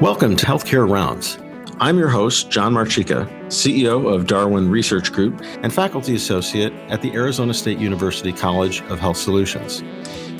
[0.00, 1.38] Welcome to Healthcare Rounds.
[1.78, 7.12] I'm your host, John Marchica, CEO of Darwin Research Group and faculty associate at the
[7.12, 9.84] Arizona State University College of Health Solutions.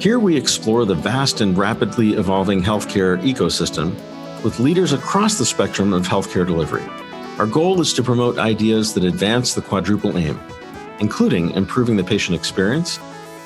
[0.03, 3.95] Here we explore the vast and rapidly evolving healthcare ecosystem
[4.43, 6.85] with leaders across the spectrum of healthcare delivery.
[7.39, 10.39] Our goal is to promote ideas that advance the quadruple aim,
[10.99, 12.99] including improving the patient experience,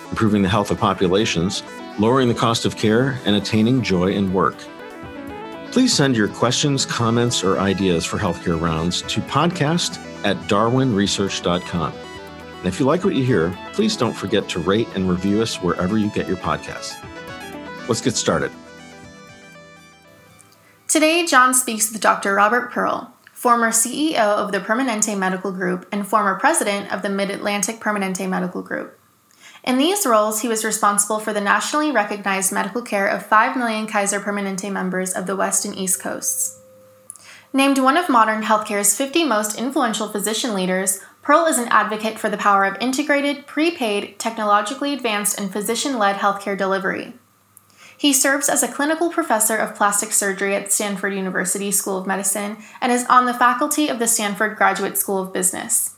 [0.08, 1.62] improving the health of populations,
[1.98, 4.56] lowering the cost of care, and attaining joy in work.
[5.70, 11.92] Please send your questions, comments, or ideas for healthcare rounds to podcast at darwinresearch.com.
[11.92, 15.62] And if you like what you hear, please don't forget to rate and review us
[15.62, 16.96] wherever you get your podcasts.
[17.86, 18.50] Let's get started.
[20.88, 22.34] Today, John speaks with Dr.
[22.34, 27.30] Robert Pearl, former CEO of the Permanente Medical Group and former president of the Mid
[27.30, 28.97] Atlantic Permanente Medical Group.
[29.68, 33.86] In these roles, he was responsible for the nationally recognized medical care of 5 million
[33.86, 36.62] Kaiser Permanente members of the West and East Coasts.
[37.52, 42.30] Named one of modern healthcare's 50 most influential physician leaders, Pearl is an advocate for
[42.30, 47.12] the power of integrated, prepaid, technologically advanced, and physician led healthcare delivery.
[47.94, 52.56] He serves as a clinical professor of plastic surgery at Stanford University School of Medicine
[52.80, 55.97] and is on the faculty of the Stanford Graduate School of Business.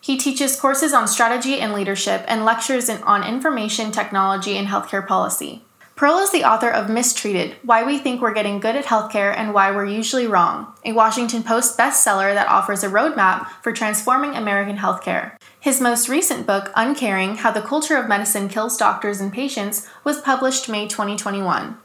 [0.00, 5.62] He teaches courses on strategy and leadership and lectures on information technology and healthcare policy.
[5.96, 9.52] Pearl is the author of Mistreated Why We Think We're Getting Good at Healthcare and
[9.52, 14.76] Why We're Usually Wrong, a Washington Post bestseller that offers a roadmap for transforming American
[14.76, 15.32] healthcare.
[15.58, 20.20] His most recent book, Uncaring How the Culture of Medicine Kills Doctors and Patients, was
[20.20, 21.76] published May 2021.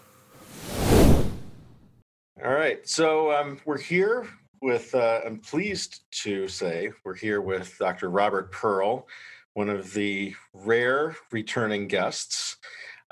[2.45, 4.27] All right, so um, we're here
[4.63, 8.09] with, uh, I'm pleased to say, we're here with Dr.
[8.09, 9.07] Robert Pearl,
[9.53, 12.55] one of the rare returning guests.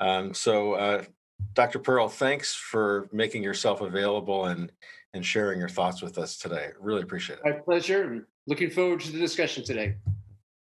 [0.00, 1.04] Um, so, uh,
[1.52, 1.78] Dr.
[1.78, 4.72] Pearl, thanks for making yourself available and
[5.14, 6.70] and sharing your thoughts with us today.
[6.80, 7.44] Really appreciate it.
[7.44, 8.26] My pleasure.
[8.46, 9.96] Looking forward to the discussion today.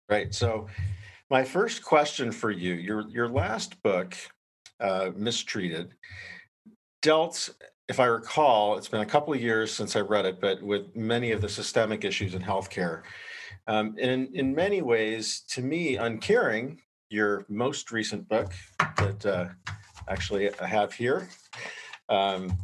[0.10, 0.34] Right.
[0.34, 0.68] So,
[1.30, 4.16] my first question for you: your your last book,
[4.82, 5.94] uh, "Mistreated,"
[7.02, 7.52] dealt
[7.90, 10.96] if I recall, it's been a couple of years since I read it, but with
[10.96, 13.04] many of the systemic issues in healthcare.
[13.68, 16.80] Um, and in, many ways, to me, Uncaring,
[17.10, 18.54] your most recent book
[18.98, 19.48] that uh,
[20.08, 21.30] actually I have here,
[22.10, 22.58] um,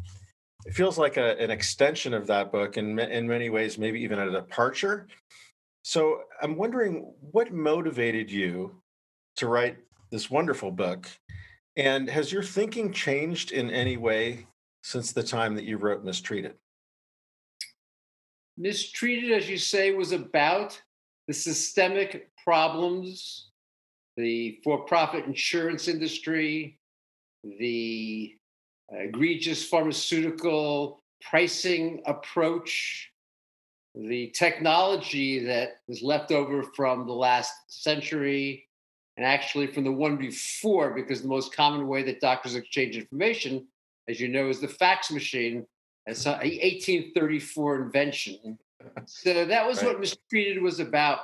[0.65, 4.01] it feels like a, an extension of that book, and in, in many ways, maybe
[4.01, 5.07] even a departure.
[5.83, 8.81] So I'm wondering what motivated you
[9.37, 9.77] to write
[10.11, 11.07] this wonderful book?
[11.75, 14.47] And has your thinking changed in any way
[14.81, 16.53] since the time that you wrote Mistreated?
[18.57, 20.81] Mistreated, as you say, was about
[21.27, 23.49] the systemic problems,
[24.17, 26.77] the for profit insurance industry,
[27.43, 28.35] the
[28.91, 33.11] uh, egregious pharmaceutical pricing approach,
[33.95, 38.67] the technology that was left over from the last century,
[39.15, 43.67] and actually from the one before, because the most common way that doctors exchange information
[44.09, 45.65] as you know, is the fax machine.
[46.07, 48.57] An 1834 invention.
[49.05, 49.91] So that was right.
[49.91, 51.19] what Mistreated was about.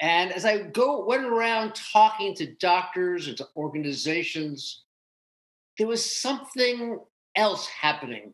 [0.00, 4.84] And as I go went around talking to doctors and to organizations,
[5.76, 6.98] there was something
[7.36, 8.32] else happening.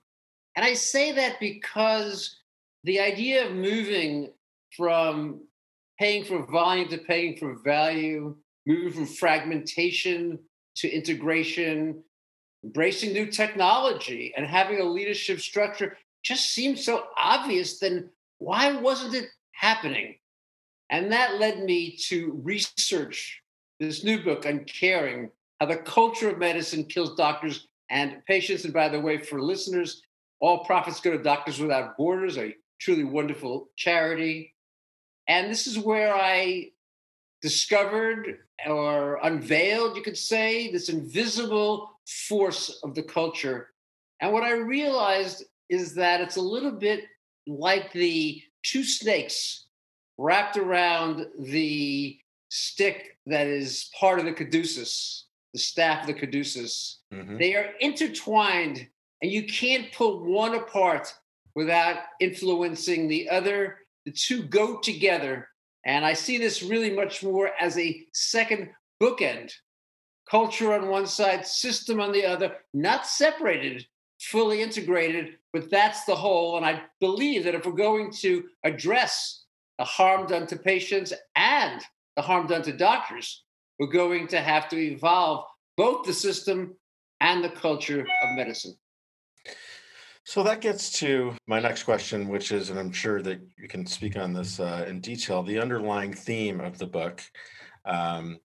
[0.54, 2.36] And I say that because
[2.84, 4.30] the idea of moving
[4.76, 5.40] from
[5.98, 10.38] paying for volume to paying for value, moving from fragmentation
[10.76, 12.02] to integration,
[12.64, 19.14] embracing new technology and having a leadership structure just seemed so obvious, then why wasn't
[19.14, 20.16] it happening?
[20.90, 23.40] And that led me to research
[23.78, 28.64] this new book Uncaring, How the Culture of Medicine Kills Doctors and Patients.
[28.64, 30.02] And by the way, for listeners,
[30.40, 34.54] all profits go to Doctors Without Borders, a truly wonderful charity.
[35.28, 36.70] And this is where I
[37.42, 43.68] discovered or unveiled, you could say, this invisible force of the culture.
[44.20, 47.04] And what I realized is that it's a little bit
[47.46, 49.66] like the two snakes
[50.18, 52.18] wrapped around the
[52.50, 57.00] stick that is part of the caduceus, the staff of the caduceus.
[57.12, 57.38] Mm-hmm.
[57.38, 58.86] They are intertwined,
[59.22, 61.14] and you can't pull one apart
[61.54, 63.78] without influencing the other.
[64.04, 65.48] The two go together.
[65.84, 68.70] And I see this really much more as a second
[69.02, 69.52] bookend
[70.30, 73.84] culture on one side, system on the other, not separated,
[74.20, 76.56] fully integrated, but that's the whole.
[76.56, 79.44] And I believe that if we're going to address
[79.78, 81.82] the harm done to patients and
[82.16, 83.42] the harm done to doctors,
[83.78, 86.76] we're going to have to evolve both the system
[87.20, 88.74] and the culture of medicine.
[90.30, 93.84] So that gets to my next question, which is, and I'm sure that you can
[93.84, 97.20] speak on this uh, in detail, the underlying theme of the book,
[97.84, 98.38] um,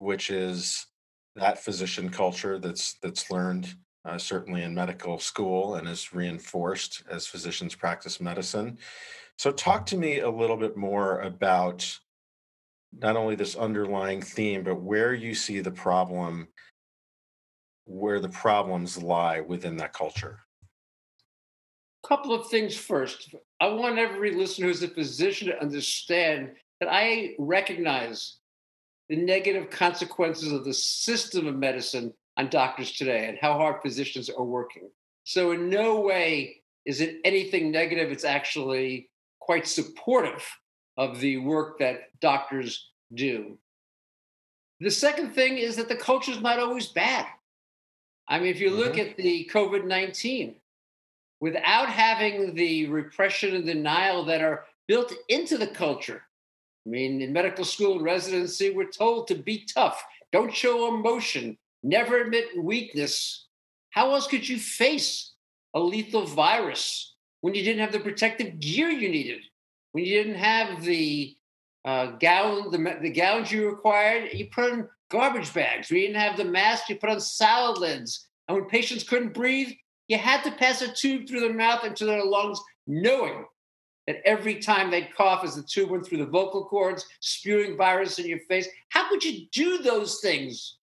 [0.00, 0.86] which is
[1.36, 7.26] that physician culture that's that's learned uh, certainly in medical school and is reinforced as
[7.26, 8.76] physicians practice medicine.
[9.38, 11.90] So, talk to me a little bit more about
[12.92, 16.48] not only this underlying theme, but where you see the problem,
[17.86, 20.40] where the problems lie within that culture
[22.06, 23.34] couple of things first.
[23.60, 28.36] I want every listener who's a physician to understand that I recognize
[29.08, 34.30] the negative consequences of the system of medicine on doctors today and how hard physicians
[34.30, 34.88] are working.
[35.24, 38.10] So, in no way is it anything negative.
[38.10, 39.10] It's actually
[39.40, 40.46] quite supportive
[40.96, 43.58] of the work that doctors do.
[44.80, 47.26] The second thing is that the culture is not always bad.
[48.28, 49.10] I mean, if you look mm-hmm.
[49.10, 50.54] at the COVID 19,
[51.40, 56.22] without having the repression and denial that are built into the culture.
[56.86, 60.02] I mean, in medical school and residency, we're told to be tough,
[60.32, 63.46] don't show emotion, never admit weakness.
[63.90, 65.32] How else could you face
[65.74, 69.42] a lethal virus when you didn't have the protective gear you needed?
[69.92, 71.36] When you didn't have the
[71.84, 75.90] uh, gown, the, the gowns you required, you put on garbage bags.
[75.90, 78.28] We didn't have the mask, you put on salad lids.
[78.48, 79.72] And when patients couldn't breathe,
[80.10, 83.44] you had to pass a tube through their mouth into their lungs, knowing
[84.08, 88.18] that every time they'd cough as the tube went through the vocal cords, spewing virus
[88.18, 88.68] in your face.
[88.88, 90.78] How could you do those things?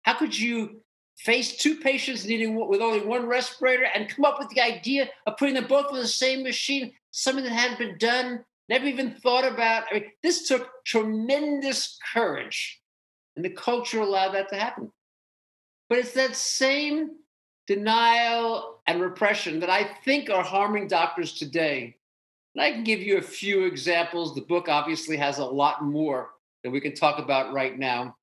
[0.00, 0.80] How could you
[1.18, 5.36] face two patients needing with only one respirator and come up with the idea of
[5.36, 9.44] putting them both on the same machine, something that hadn't been done, never even thought
[9.44, 9.84] about?
[9.90, 12.80] I mean, this took tremendous courage,
[13.36, 14.90] and the culture allowed that to happen.
[15.90, 17.10] But it's that same
[17.70, 21.94] denial, and repression that I think are harming doctors today.
[22.56, 24.34] And I can give you a few examples.
[24.34, 26.30] The book obviously has a lot more
[26.64, 28.16] that we can talk about right now.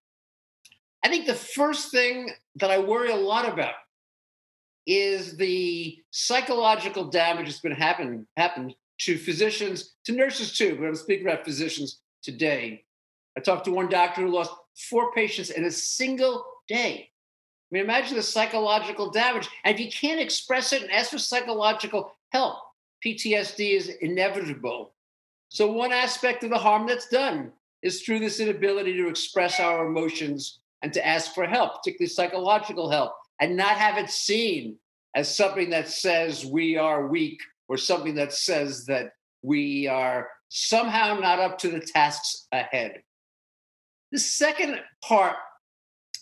[1.02, 3.76] I think the first thing that I worry a lot about
[4.86, 10.96] is the psychological damage that's been happen, happened to physicians, to nurses too, but I'm
[10.96, 12.84] speaking about physicians today.
[13.38, 14.52] I talked to one doctor who lost
[14.90, 17.12] four patients in a single day
[17.70, 19.50] I mean, imagine the psychological damage.
[19.64, 22.56] And if you can't express it and ask for psychological help,
[23.06, 24.94] PTSD is inevitable.
[25.50, 29.88] So, one aspect of the harm that's done is through this inability to express our
[29.88, 34.78] emotions and to ask for help, particularly psychological help, and not have it seen
[35.16, 41.20] as something that says we are weak or something that says that we are somehow
[41.20, 43.02] not up to the tasks ahead.
[44.12, 45.36] The second part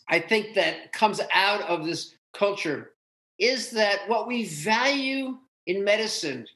[0.07, 2.91] I think that comes out of this culture
[3.39, 6.47] is that what we value in medicine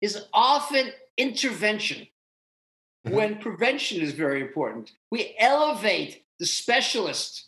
[0.00, 2.06] is often intervention
[3.06, 3.16] mm-hmm.
[3.16, 4.92] when prevention is very important.
[5.10, 7.46] We elevate the specialist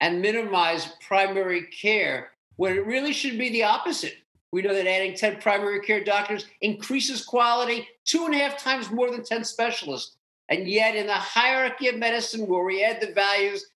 [0.00, 4.14] and minimize primary care when it really should be the opposite.
[4.52, 8.90] We know that adding 10 primary care doctors increases quality two and a half times
[8.90, 10.16] more than 10 specialists.
[10.48, 13.70] And yet, in the hierarchy of medicine, where we add the values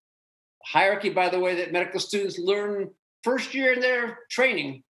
[0.67, 2.91] hierarchy, by the way, that medical students learn
[3.23, 4.83] first year in their training,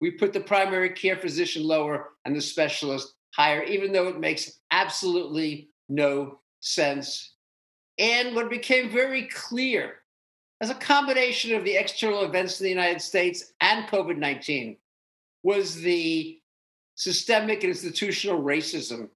[0.00, 4.60] we put the primary care physician lower and the specialist higher, even though it makes
[4.70, 7.34] absolutely no sense.
[7.98, 9.96] And what became very clear
[10.62, 14.76] as a combination of the external events in the United States and COVID 19
[15.42, 16.38] was the
[16.94, 19.08] systemic and institutional racism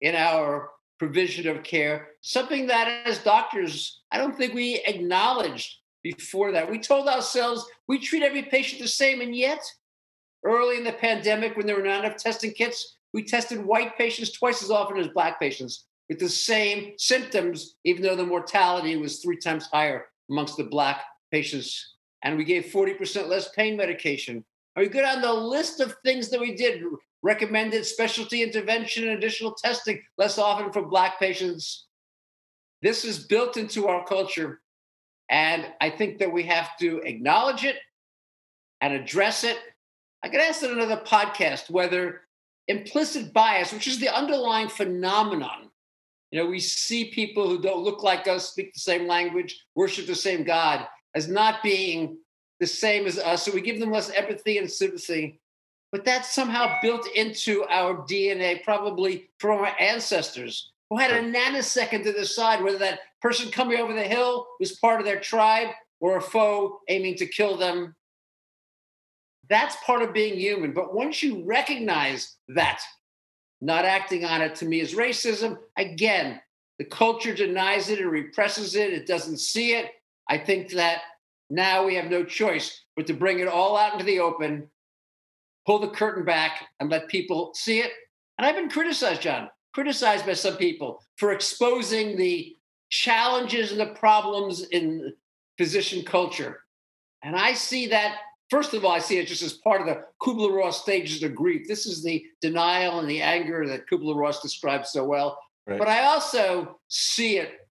[0.00, 0.70] in our
[1.02, 6.70] provision of care, something that as doctors, I don't think we acknowledged before that.
[6.70, 9.58] We told ourselves we treat every patient the same, and yet,
[10.44, 14.30] early in the pandemic, when there were not enough testing kits, we tested white patients
[14.30, 19.18] twice as often as black patients with the same symptoms, even though the mortality was
[19.18, 21.96] three times higher amongst the black patients.
[22.22, 24.44] And we gave 40% less pain medication.
[24.76, 26.80] Are we good on the list of things that we did?
[27.22, 31.86] Recommended specialty intervention and additional testing less often for Black patients.
[32.82, 34.60] This is built into our culture.
[35.30, 37.76] And I think that we have to acknowledge it
[38.80, 39.56] and address it.
[40.22, 42.22] I could ask in another podcast whether
[42.68, 45.70] implicit bias, which is the underlying phenomenon,
[46.32, 50.06] you know, we see people who don't look like us, speak the same language, worship
[50.06, 52.16] the same God, as not being
[52.58, 53.44] the same as us.
[53.44, 55.41] So we give them less empathy and sympathy
[55.92, 62.02] but that's somehow built into our DNA, probably from our ancestors who had a nanosecond
[62.02, 65.68] to decide whether that person coming over the hill was part of their tribe
[66.00, 67.94] or a foe aiming to kill them.
[69.48, 70.72] That's part of being human.
[70.72, 72.80] But once you recognize that,
[73.60, 75.56] not acting on it to me is racism.
[75.76, 76.40] Again,
[76.78, 78.92] the culture denies it and represses it.
[78.92, 79.92] It doesn't see it.
[80.28, 81.02] I think that
[81.48, 84.68] now we have no choice but to bring it all out into the open,
[85.66, 87.92] pull the curtain back, and let people see it.
[88.38, 92.56] And I've been criticized, John, criticized by some people for exposing the
[92.90, 95.12] challenges and the problems in
[95.58, 96.60] physician culture.
[97.22, 98.16] And I see that,
[98.50, 101.34] first of all, I see it just as part of the Kubler Ross stages of
[101.34, 101.68] grief.
[101.68, 105.38] This is the denial and the anger that Kubler Ross describes so well.
[105.66, 105.78] Right.
[105.78, 107.68] But I also see it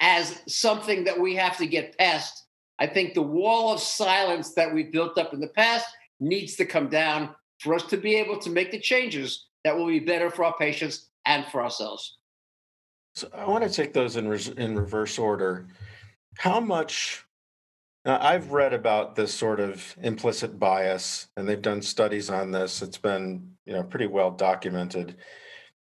[0.00, 2.46] as something that we have to get past.
[2.78, 5.86] I think the wall of silence that we built up in the past
[6.20, 9.86] needs to come down for us to be able to make the changes that will
[9.86, 12.18] be better for our patients and for ourselves.
[13.14, 15.66] So I want to take those in, in reverse order.
[16.38, 17.24] How much
[18.04, 22.80] now, I've read about this sort of implicit bias, and they've done studies on this.
[22.80, 25.16] It's been, you know, pretty well documented.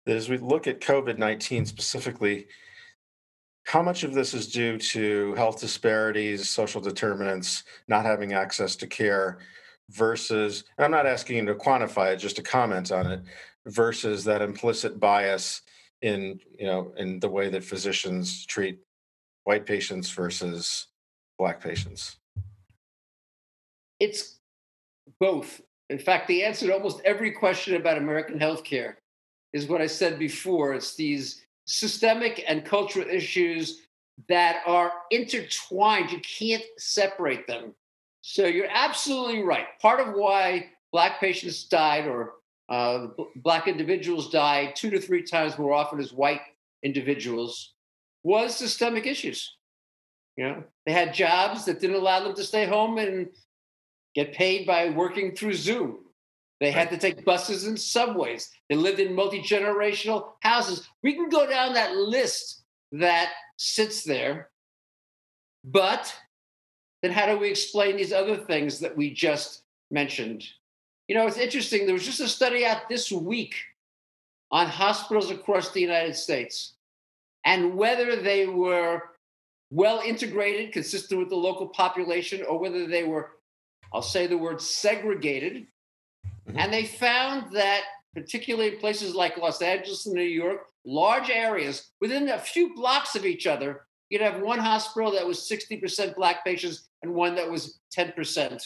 [0.04, 2.49] That as we look at COVID nineteen specifically,
[3.66, 8.88] how much of this is due to health disparities, social determinants, not having access to
[8.88, 9.38] care,
[9.90, 13.21] versus, and I'm not asking you to quantify it, just to comment on it,
[13.66, 15.62] versus that implicit bias
[16.02, 18.78] in, you know, in the way that physicians treat
[19.45, 20.88] white patients versus
[21.38, 22.16] black patients?
[24.00, 24.38] It's
[25.18, 25.61] both.
[25.88, 28.95] In fact, the answer to almost every question about American healthcare
[29.52, 30.75] is what I said before.
[30.75, 33.83] It's these systemic and cultural issues
[34.28, 36.12] that are intertwined.
[36.12, 37.75] You can't separate them.
[38.22, 39.66] So you're absolutely right.
[39.80, 42.34] Part of why black patients died or
[42.68, 46.40] uh, black individuals died two to three times more often as white
[46.82, 47.75] individuals
[48.22, 49.54] was systemic issues.
[50.37, 53.28] You know, they had jobs that didn't allow them to stay home and
[54.14, 55.98] get paid by working through Zoom.
[56.60, 58.50] They had to take buses and subways.
[58.68, 60.88] They lived in multi generational houses.
[61.02, 64.50] We can go down that list that sits there.
[65.64, 66.12] But
[67.02, 70.45] then, how do we explain these other things that we just mentioned?
[71.07, 71.87] You know, it's interesting.
[71.87, 73.55] There was just a study out this week
[74.50, 76.75] on hospitals across the United States
[77.45, 79.02] and whether they were
[79.71, 83.33] well integrated, consistent with the local population, or whether they were,
[83.93, 85.67] I'll say the word segregated.
[86.49, 86.59] Mm-hmm.
[86.59, 87.83] And they found that,
[88.14, 93.14] particularly in places like Los Angeles and New York, large areas within a few blocks
[93.14, 97.50] of each other, you'd have one hospital that was 60% Black patients and one that
[97.50, 98.62] was 10%.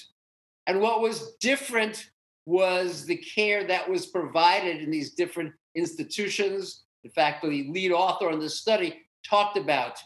[0.67, 2.11] And what was different
[2.47, 6.85] was the care that was provided in these different institutions.
[7.05, 9.99] In fact, the lead author on this study talked about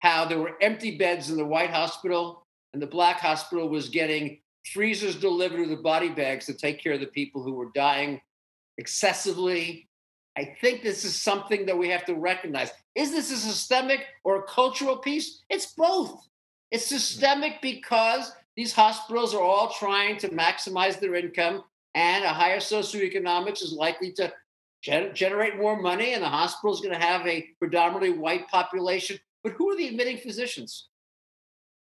[0.00, 4.38] how there were empty beds in the white hospital and the black hospital was getting
[4.72, 8.20] freezers delivered with the body bags to take care of the people who were dying
[8.78, 9.88] excessively.
[10.36, 12.70] I think this is something that we have to recognize.
[12.94, 15.42] Is this a systemic or a cultural piece?
[15.48, 16.20] It's both.
[16.70, 16.96] It's hmm.
[16.96, 23.62] systemic because these hospitals are all trying to maximize their income, and a higher socioeconomics
[23.62, 24.32] is likely to
[24.82, 29.18] gen- generate more money, and the hospital is going to have a predominantly white population
[29.46, 30.88] but who are the admitting physicians?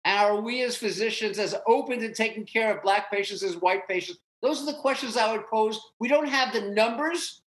[0.03, 3.87] And are we as physicians as open to taking care of black patients as white
[3.87, 4.17] patients?
[4.41, 5.79] Those are the questions I would pose.
[5.99, 7.43] We don't have the numbers,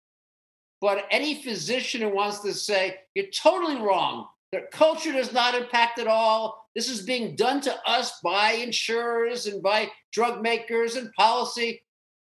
[0.81, 5.99] but any physician who wants to say, you're totally wrong, their culture does not impact
[5.99, 6.64] at all.
[6.75, 11.83] This is being done to us by insurers and by drug makers and policy.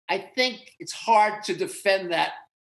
[0.09, 2.31] I think it's hard to defend that.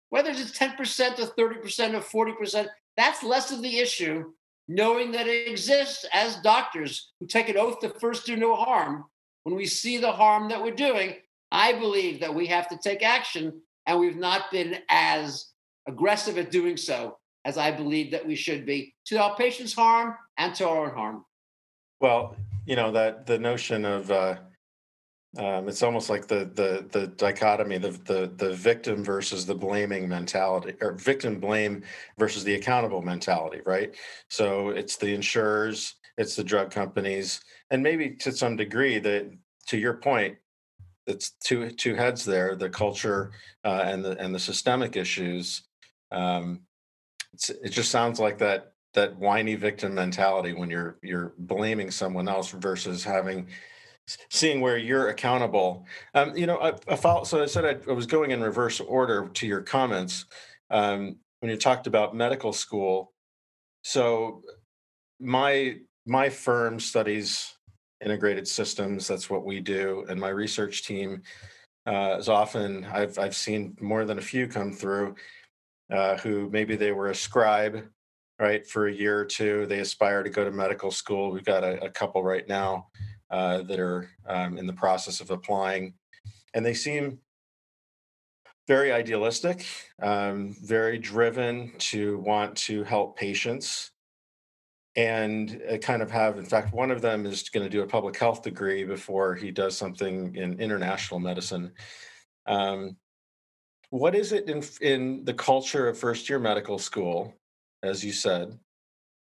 [0.09, 4.31] Whether it's 10% or 30% or 40%, that's less of the issue
[4.67, 9.05] knowing that it exists as doctors who take an oath to first do no harm.
[9.43, 11.15] When we see the harm that we're doing,
[11.51, 15.51] I believe that we have to take action, and we've not been as
[15.87, 20.15] aggressive at doing so as I believe that we should be to our patients' harm
[20.37, 21.25] and to our own harm.
[21.99, 22.35] Well,
[22.65, 24.35] you know that the notion of uh,
[25.37, 30.07] um, it's almost like the the the dichotomy, the the the victim versus the blaming
[30.07, 31.83] mentality, or victim blame
[32.17, 33.95] versus the accountable mentality, right?
[34.29, 39.29] So it's the insurers, it's the drug companies, and maybe to some degree, that
[39.67, 40.37] to your point,
[41.07, 43.31] it's two two heads there: the culture
[43.65, 45.63] uh, and the and the systemic issues.
[46.11, 46.61] Um,
[47.61, 52.49] it just sounds like that that whiny victim mentality when you're you're blaming someone else
[52.51, 53.47] versus having
[54.29, 55.85] seeing where you're accountable.
[56.13, 58.79] Um, you know, I, I follow, so I said I, I, was going in reverse
[58.79, 60.25] order to your comments
[60.69, 63.13] um, when you talked about medical school.
[63.83, 64.41] So
[65.19, 67.55] my my firm studies
[68.05, 69.07] integrated systems.
[69.07, 70.05] That's what we do.
[70.09, 71.21] And my research team
[71.85, 75.15] uh, is often, I've, I've seen more than a few come through
[75.91, 77.87] uh, who maybe they were a scribe,
[78.39, 79.65] right, for a year or two.
[79.65, 81.31] They aspire to go to medical school.
[81.31, 82.87] We've got a, a couple right now
[83.29, 85.93] uh, that are um, in the process of applying.
[86.53, 87.19] And they seem
[88.67, 89.65] very idealistic,
[90.01, 93.91] um, very driven to want to help patients
[94.95, 97.87] and uh, kind of have in fact one of them is going to do a
[97.87, 101.71] public health degree before he does something in international medicine
[102.47, 102.95] um,
[103.89, 107.33] what is it in, in the culture of first year medical school
[107.85, 108.57] as you said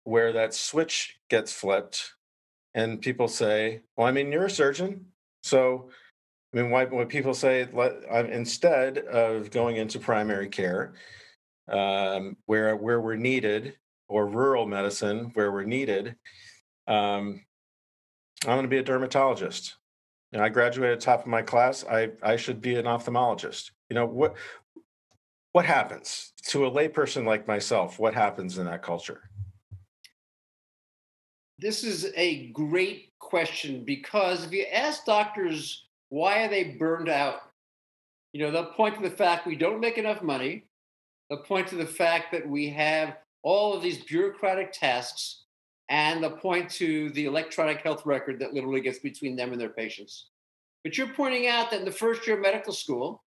[0.03, 2.13] where that switch gets flipped
[2.73, 5.05] and people say well i mean you're a surgeon
[5.43, 5.89] so
[6.53, 7.67] i mean why, when people say
[8.29, 10.93] instead of going into primary care
[11.69, 13.75] um, where where we're needed
[14.07, 16.15] or rural medicine where we're needed,
[16.87, 17.41] um,
[18.43, 19.75] I'm going to be a dermatologist.
[20.31, 21.85] You know, I graduated top of my class.
[21.85, 23.71] I, I should be an ophthalmologist.
[23.89, 24.35] You know what
[25.51, 28.00] what happens to a layperson like myself?
[28.00, 29.29] What happens in that culture?
[31.58, 37.41] This is a great question because if you ask doctors why are they burned out,
[38.34, 40.65] you know they'll point to the fact we don't make enough money.
[41.29, 45.44] They'll point to the fact that we have all of these bureaucratic tasks
[45.89, 49.70] and they'll point to the electronic health record that literally gets between them and their
[49.70, 50.29] patients.
[50.84, 53.24] But you're pointing out that in the first year of medical school,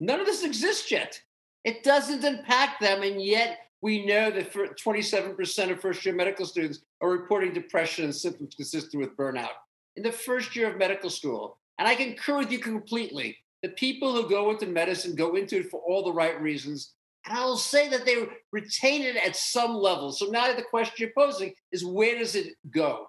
[0.00, 1.20] none of this exists yet.
[1.64, 6.80] It doesn't impact them, and yet we know that 27% of first year medical students
[7.00, 9.50] are reporting depression and symptoms consistent with burnout
[9.96, 11.58] in the first year of medical school.
[11.78, 13.36] And I concur with you completely.
[13.62, 16.94] The people who go into medicine go into it for all the right reasons.
[17.26, 20.12] And I will say that they retain it at some level.
[20.12, 23.06] So now the question you're posing is where does it go?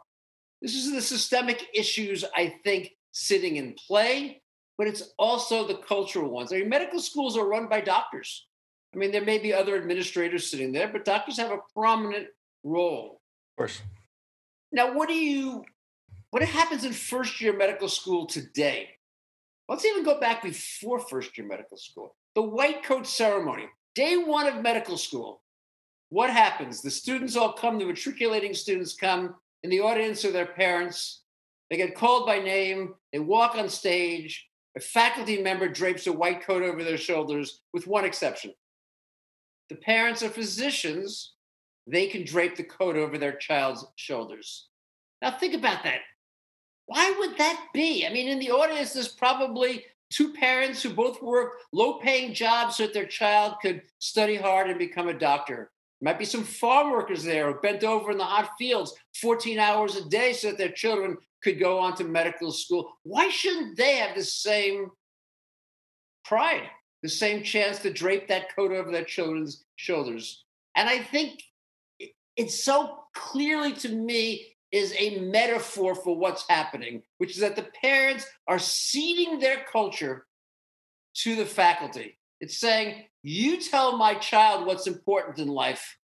[0.61, 4.41] This is the systemic issues, I think, sitting in play,
[4.79, 6.53] but it's also the cultural ones.
[6.53, 8.47] I mean, medical schools are run by doctors.
[8.95, 12.27] I mean, there may be other administrators sitting there, but doctors have a prominent
[12.63, 13.19] role.
[13.51, 13.81] Of course.
[14.71, 15.65] Now, what do you
[16.29, 18.91] what happens in first year medical school today?
[19.67, 22.15] Let's even go back before first year medical school.
[22.35, 23.65] The white coat ceremony.
[23.95, 25.41] Day one of medical school,
[26.07, 26.81] what happens?
[26.81, 31.23] The students all come, the matriculating students come, in the audience are their parents.
[31.69, 34.48] They get called by name, they walk on stage.
[34.79, 38.53] A faculty member drapes a white coat over their shoulders, with one exception.
[39.67, 41.33] The parents are physicians,
[41.85, 44.69] they can drape the coat over their child's shoulders.
[45.21, 45.99] Now, think about that.
[46.85, 48.07] Why would that be?
[48.07, 52.77] I mean, in the audience, there's probably two parents who both work low paying jobs
[52.77, 55.71] so that their child could study hard and become a doctor.
[56.01, 59.97] Might be some farm workers there who bent over in the hot fields 14 hours
[59.97, 62.91] a day so that their children could go on to medical school.
[63.03, 64.91] Why shouldn't they have the same
[66.25, 66.69] pride,
[67.01, 70.43] the same chance to drape that coat over their children's shoulders?
[70.75, 71.41] And I think
[72.35, 77.67] it's so clearly to me is a metaphor for what's happening, which is that the
[77.81, 80.25] parents are ceding their culture
[81.15, 82.17] to the faculty.
[82.39, 85.97] It's saying, you tell my child what's important in life,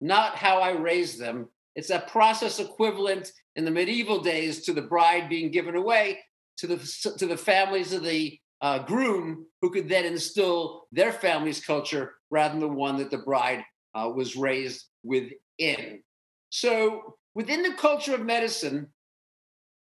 [0.00, 1.48] not how I raise them.
[1.74, 6.20] It's a process equivalent in the medieval days to the bride being given away
[6.58, 11.64] to the, to the families of the uh, groom, who could then instill their family's
[11.64, 16.00] culture rather than the one that the bride uh, was raised within.
[16.50, 18.88] So within the culture of medicine,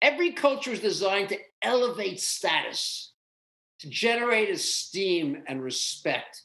[0.01, 3.13] every culture is designed to elevate status,
[3.81, 6.43] to generate esteem and respect.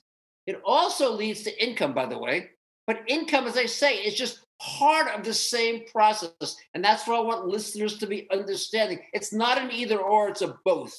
[0.47, 2.49] It also leads to income, by the way.
[2.87, 6.55] But income, as I say, is just part of the same process.
[6.73, 8.99] And that's what I want listeners to be understanding.
[9.13, 10.95] It's not an either or, it's a both.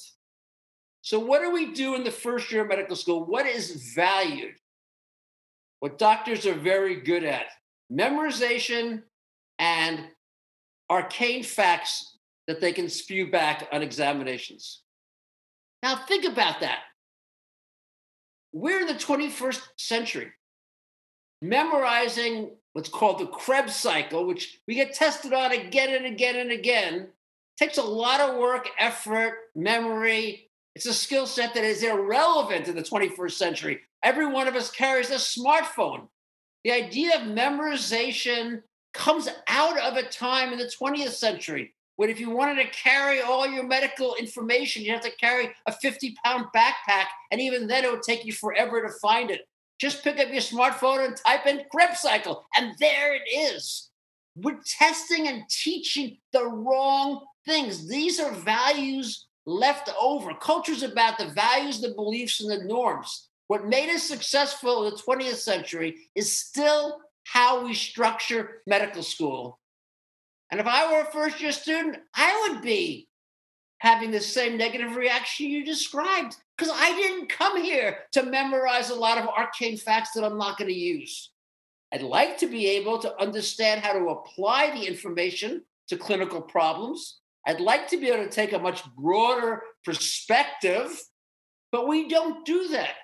[1.01, 3.25] So, what do we do in the first year of medical school?
[3.25, 4.55] What is valued?
[5.79, 7.45] What doctors are very good at
[7.91, 9.03] memorization
[9.59, 10.07] and
[10.89, 12.17] arcane facts
[12.47, 14.81] that they can spew back on examinations.
[15.83, 16.79] Now, think about that.
[18.53, 20.31] We're in the 21st century,
[21.41, 26.51] memorizing what's called the Krebs cycle, which we get tested on again and again and
[26.51, 27.07] again.
[27.57, 30.51] Takes a lot of work, effort, memory.
[30.75, 33.79] It's a skill set that is irrelevant in the 21st century.
[34.03, 36.07] Every one of us carries a smartphone.
[36.63, 38.61] The idea of memorization
[38.93, 43.21] comes out of a time in the 20th century when if you wanted to carry
[43.21, 47.05] all your medical information, you have to carry a 50 pound backpack.
[47.31, 49.47] And even then, it would take you forever to find it.
[49.79, 53.89] Just pick up your smartphone and type in Krebs cycle, and there it is.
[54.35, 57.87] We're testing and teaching the wrong things.
[57.87, 60.33] These are values left over.
[60.33, 63.29] Culture's about the values, the beliefs, and the norms.
[63.47, 69.59] What made us successful in the 20th century is still how we structure medical school.
[70.51, 73.07] And if I were a first year student, I would be
[73.79, 78.95] having the same negative reaction you described because I didn't come here to memorize a
[78.95, 81.31] lot of arcane facts that I'm not going to use.
[81.93, 87.19] I'd like to be able to understand how to apply the information to clinical problems.
[87.45, 91.01] I'd like to be able to take a much broader perspective,
[91.71, 92.95] but we don't do that.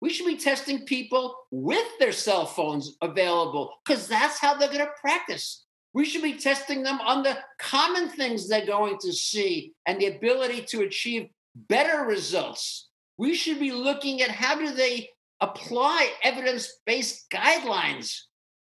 [0.00, 4.80] We should be testing people with their cell phones available because that's how they're going
[4.80, 5.66] to practice.
[5.92, 10.06] We should be testing them on the common things they're going to see and the
[10.06, 12.88] ability to achieve better results.
[13.18, 18.20] We should be looking at how do they apply evidence-based guidelines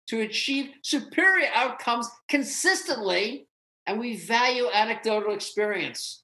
[0.07, 3.47] to achieve superior outcomes consistently
[3.85, 6.23] and we value anecdotal experience.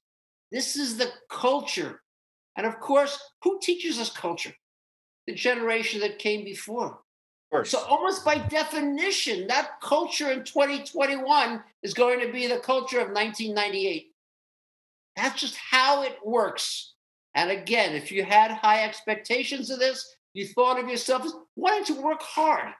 [0.52, 2.02] This is the culture.
[2.56, 4.52] And of course, who teaches us culture?
[5.26, 7.00] The generation that came before.
[7.64, 13.08] So, almost by definition, that culture in 2021 is going to be the culture of
[13.08, 14.12] 1998.
[15.16, 16.94] That's just how it works.
[17.34, 21.84] And again, if you had high expectations of this, you thought of yourself as wanting
[21.86, 22.72] to work hard,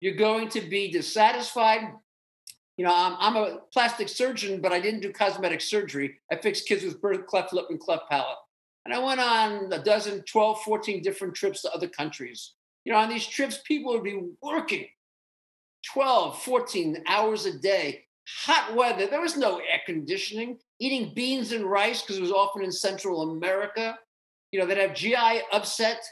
[0.00, 1.92] you're going to be dissatisfied.
[2.76, 6.18] You know, I'm, I'm a plastic surgeon, but I didn't do cosmetic surgery.
[6.30, 8.38] I fixed kids with birth cleft lip and cleft palate.
[8.84, 12.52] And I went on a dozen, 12, 14 different trips to other countries.
[12.84, 14.86] You know, on these trips, people would be working
[15.92, 19.06] 12, 14 hours a day, hot weather.
[19.06, 23.30] There was no air conditioning, eating beans and rice because it was often in Central
[23.30, 23.98] America.
[24.50, 26.02] You know, they'd have GI upset.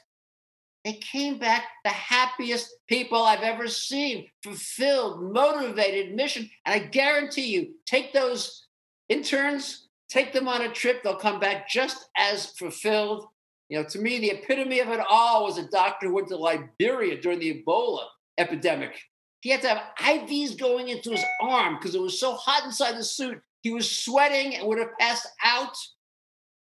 [0.85, 6.49] They came back the happiest people I've ever seen, fulfilled, motivated, mission.
[6.65, 8.67] And I guarantee you, take those
[9.11, 13.27] interns, take them on a trip, they'll come back just as fulfilled
[13.71, 16.37] you know, to me, the epitome of it all was a doctor who went to
[16.37, 18.05] Liberia during the Ebola
[18.37, 19.01] epidemic.
[19.43, 22.97] He had to have IVs going into his arm because it was so hot inside
[22.97, 23.41] the suit.
[23.63, 25.77] He was sweating and would have passed out.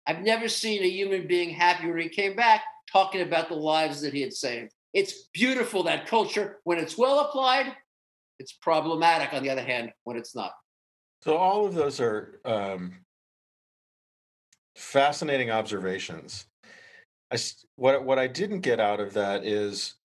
[0.07, 4.01] I've never seen a human being happy when he came back talking about the lives
[4.01, 4.71] that he had saved.
[4.93, 6.57] It's beautiful, that culture.
[6.63, 7.71] When it's well applied,
[8.39, 10.53] it's problematic, on the other hand, when it's not.
[11.23, 12.93] So, all of those are um,
[14.75, 16.47] fascinating observations.
[17.35, 19.95] I what what I didn't get out of that is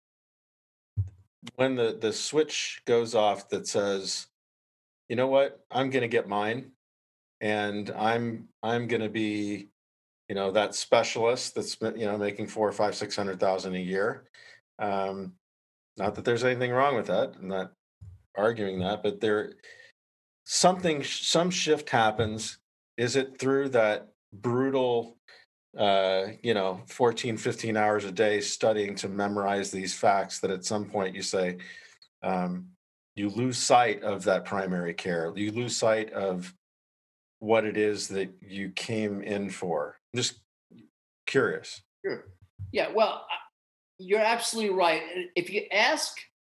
[1.57, 4.27] when the the switch goes off that says,
[5.09, 6.73] you know what, I'm going to get mine,
[7.41, 9.69] and I'm I'm going to be,
[10.29, 13.81] you know, that specialist that's you know making four or five six hundred thousand a
[13.81, 14.25] year.
[14.79, 15.35] Um,
[15.97, 17.35] not that there's anything wrong with that.
[17.41, 17.73] I'm not
[18.37, 19.55] arguing that, but there
[20.45, 22.59] something some shift happens.
[22.97, 25.17] Is it through that brutal
[25.79, 30.65] uh, you know 14 15 hours a day studying to memorize these facts that at
[30.65, 31.59] some point you say
[32.23, 32.67] um,
[33.15, 35.33] you lose sight of that primary care.
[35.37, 36.53] You lose sight of
[37.39, 39.97] what it is that you came in for.
[40.13, 40.41] I'm just
[41.27, 41.81] curious.
[42.05, 42.25] Sure.
[42.73, 43.27] Yeah well
[43.99, 45.03] you're absolutely right.
[45.37, 46.17] If you ask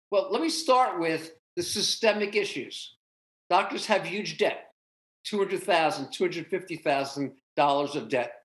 [0.10, 2.95] well let me start with the systemic issues.
[3.49, 4.71] Doctors have huge debt
[5.28, 8.42] $200000 $250000 of debt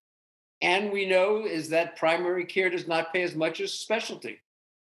[0.61, 4.41] and we know is that primary care does not pay as much as specialty.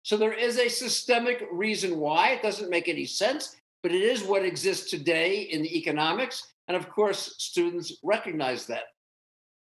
[0.03, 2.31] So there is a systemic reason why.
[2.31, 6.47] It doesn't make any sense, but it is what exists today in the economics.
[6.69, 8.85] And of course, students recognize that.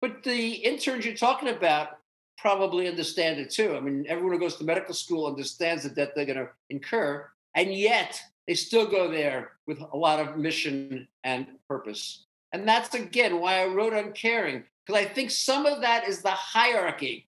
[0.01, 1.99] But the interns you're talking about
[2.38, 3.75] probably understand it too.
[3.75, 7.25] I mean, everyone who goes to medical school understands the debt they're going to incur.
[7.55, 12.25] And yet they still go there with a lot of mission and purpose.
[12.51, 16.29] And that's again why I wrote Uncaring because I think some of that is the
[16.29, 17.27] hierarchy.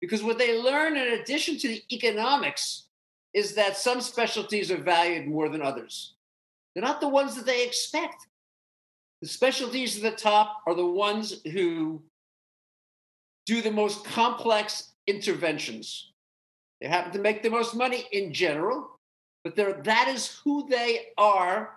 [0.00, 2.86] Because what they learn in addition to the economics
[3.34, 6.14] is that some specialties are valued more than others.
[6.74, 8.26] They're not the ones that they expect.
[9.20, 12.02] The specialties at the top are the ones who
[13.46, 16.12] do the most complex interventions.
[16.80, 18.98] They happen to make the most money in general,
[19.42, 21.74] but that is who they are.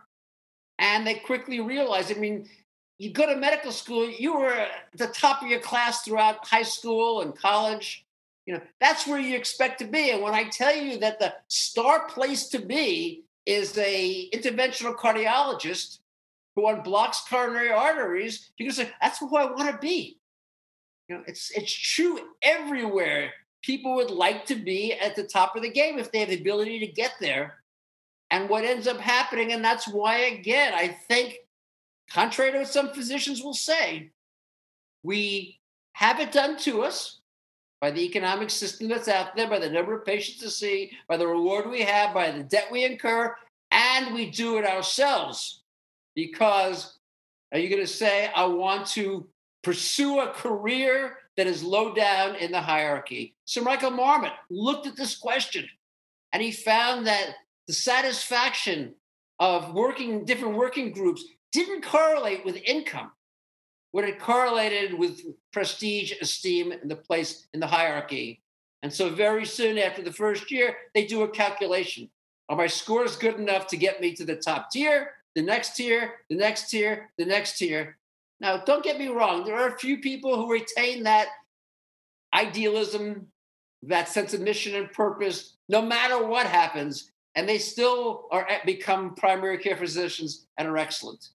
[0.78, 2.48] And they quickly realize, I mean,
[3.02, 6.62] you go to medical school, you were at the top of your class throughout high
[6.62, 8.06] school and college.
[8.46, 10.12] You know, that's where you expect to be.
[10.12, 15.98] And when I tell you that the star place to be is a interventional cardiologist
[16.56, 20.20] who unblocks coronary arteries, you can say, that's who I want to be.
[21.10, 23.32] You know, it's it's true everywhere.
[23.64, 26.40] People would like to be at the top of the game if they have the
[26.40, 27.56] ability to get there.
[28.30, 31.40] And what ends up happening, and that's why again, I think
[32.10, 34.12] contrary to what some physicians will say,
[35.04, 35.60] we
[35.94, 37.20] have it done to us
[37.80, 41.18] by the economic system that's out there, by the number of patients to see, by
[41.18, 43.36] the reward we have, by the debt we incur,
[43.72, 45.64] and we do it ourselves.
[46.16, 46.98] Because
[47.52, 49.28] are you going to say, I want to
[49.64, 53.36] pursue a career that is low down in the hierarchy?
[53.46, 55.68] Sir Michael Marmot looked at this question
[56.34, 57.36] and he found that
[57.68, 58.94] the satisfaction
[59.40, 63.12] of working in different working groups didn't correlate with income.
[63.92, 68.42] What it correlated with prestige, esteem, and the place in the hierarchy.
[68.84, 72.10] And so, very soon after the first year, they do a calculation.
[72.50, 76.14] Are my scores good enough to get me to the top tier, the next tier,
[76.30, 77.98] the next tier, the next tier?
[78.40, 81.28] Now, don't get me wrong, there are a few people who retain that
[82.34, 83.28] idealism,
[83.84, 89.16] that sense of mission and purpose, no matter what happens, and they still are become
[89.16, 91.30] primary care physicians and are excellent.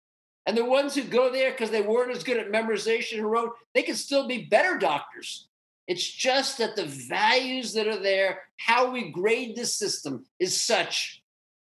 [0.47, 3.53] And the ones who go there because they weren't as good at memorization and rote,
[3.75, 5.49] they can still be better doctors.
[5.87, 11.23] It's just that the values that are there, how we grade the system is such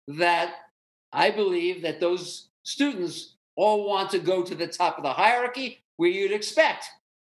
[0.07, 0.55] that
[1.11, 5.83] I believe that those students all want to go to the top of the hierarchy
[5.97, 6.85] where you'd expect.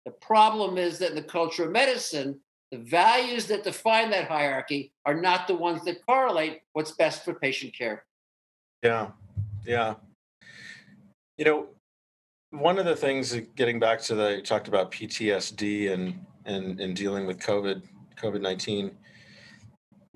[0.04, 4.92] The problem is that in the culture of medicine, the values that define that hierarchy
[5.04, 8.04] are not the ones that correlate what's best for patient care.
[8.82, 9.10] Yeah,
[9.64, 9.94] yeah.
[11.38, 11.66] You know,
[12.50, 16.96] one of the things getting back to the you talked about PTSD and and and
[16.96, 17.82] dealing with COVID
[18.16, 18.92] COVID nineteen.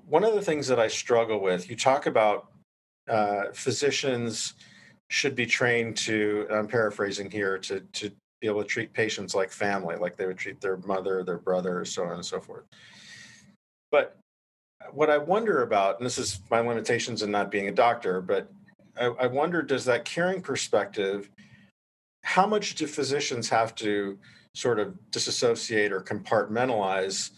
[0.07, 2.47] One of the things that I struggle with, you talk about
[3.09, 4.55] uh, physicians
[5.09, 6.47] should be trained to.
[6.49, 10.37] I'm paraphrasing here to to be able to treat patients like family, like they would
[10.37, 12.63] treat their mother, their brother, so on and so forth.
[13.91, 14.17] But
[14.91, 18.51] what I wonder about, and this is my limitations in not being a doctor, but
[19.01, 21.29] I, I wonder does that caring perspective,
[22.23, 24.19] how much do physicians have to
[24.53, 27.31] sort of disassociate or compartmentalize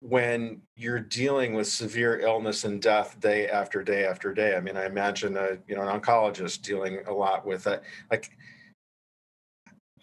[0.00, 4.54] when you're dealing with severe illness and death day after day after day?
[4.54, 8.30] I mean, I imagine a you know an oncologist dealing a lot with that, like,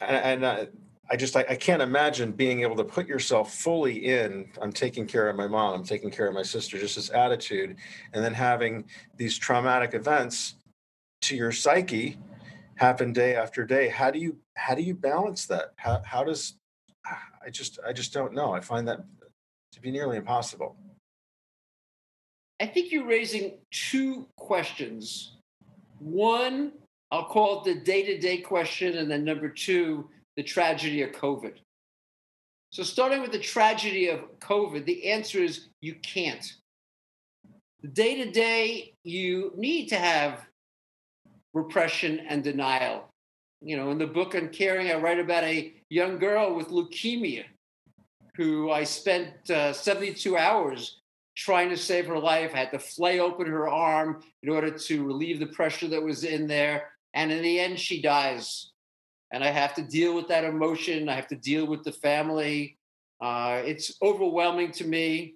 [0.01, 0.65] and, and uh,
[1.11, 4.49] I just I, I, can't imagine being able to put yourself fully in.
[4.61, 5.73] I'm taking care of my mom.
[5.73, 6.79] I'm taking care of my sister.
[6.79, 7.75] Just this attitude,
[8.13, 8.85] and then having
[9.17, 10.55] these traumatic events
[11.21, 12.17] to your psyche
[12.75, 13.89] happen day after day.
[13.89, 15.73] How do you how do you balance that?
[15.77, 16.55] How, how does
[17.45, 18.53] i just i just don't know.
[18.53, 19.03] I find that
[19.73, 20.75] to be nearly impossible.
[22.61, 25.37] I think you're raising two questions.
[25.99, 26.71] One
[27.11, 31.55] i'll call it the day-to-day question and then number two the tragedy of covid.
[32.71, 36.45] So starting with the tragedy of covid the answer is you can't.
[37.81, 40.48] The day-to-day you need to have
[41.61, 43.09] repression and denial.
[43.61, 47.43] You know, in the book Uncaring, I write about a young girl with leukemia
[48.35, 51.01] who I spent uh, 72 hours
[51.35, 52.51] trying to save her life.
[52.53, 56.23] I had to flay open her arm in order to relieve the pressure that was
[56.23, 56.91] in there.
[57.13, 58.71] And in the end, she dies.
[59.31, 61.09] And I have to deal with that emotion.
[61.09, 62.77] I have to deal with the family.
[63.21, 65.35] Uh, it's overwhelming to me.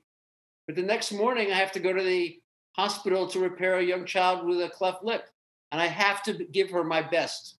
[0.67, 2.37] But the next morning, I have to go to the
[2.75, 5.27] hospital to repair a young child with a cleft lip
[5.73, 7.57] and I have to give her my best.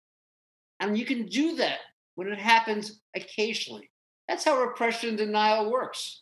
[0.80, 1.80] And you can do that
[2.14, 3.90] when it happens occasionally.
[4.30, 6.22] That's how repression and denial works.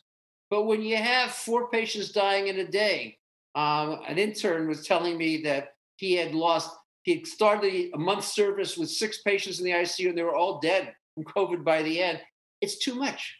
[0.50, 3.18] But when you have four patients dying in a day,
[3.56, 6.72] um, an intern was telling me that he had lost,
[7.04, 10.36] he had started a month service with six patients in the ICU and they were
[10.36, 12.22] all dead from COVID by the end.
[12.62, 13.36] It's too much.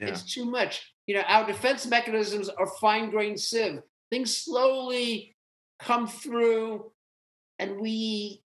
[0.00, 0.08] Yeah.
[0.08, 0.92] It's too much.
[1.06, 3.80] You know, our defense mechanisms are fine grained sieve.
[4.10, 5.36] Things slowly
[5.78, 6.90] come through
[7.58, 8.42] and we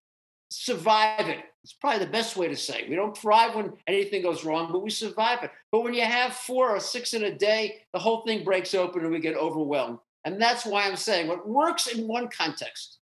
[0.50, 1.40] survive it.
[1.64, 2.82] It's probably the best way to say.
[2.82, 2.90] It.
[2.90, 5.52] We don't thrive when anything goes wrong, but we survive it.
[5.72, 9.04] But when you have four or six in a day, the whole thing breaks open
[9.04, 10.00] and we get overwhelmed.
[10.26, 13.00] And that's why I'm saying what works in one context,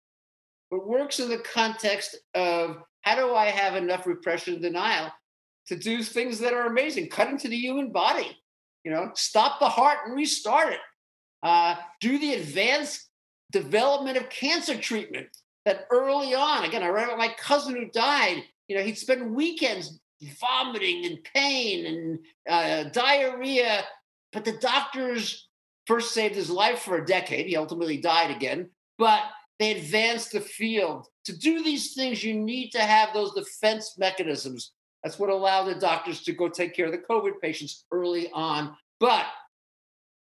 [0.71, 5.13] what works in the context of how do I have enough repression and denial
[5.69, 8.37] to do things that are amazing, cut into the human body,
[8.85, 10.81] you know, stop the heart and restart it,
[11.43, 13.09] uh, do the advanced
[13.53, 15.29] development of cancer treatment
[15.67, 18.43] that early on, again, I about my cousin who died.
[18.69, 20.01] You know, he'd spend weekends
[20.41, 23.85] vomiting and pain and uh, diarrhea,
[24.33, 25.49] but the doctors
[25.87, 27.47] first saved his life for a decade.
[27.47, 29.21] He ultimately died again, but
[29.59, 31.09] they advanced the field.
[31.27, 34.73] To do these things, you need to have those defense mechanisms.
[35.03, 38.77] That's what allowed the doctors to go take care of the COVID patients early on.
[39.01, 39.27] But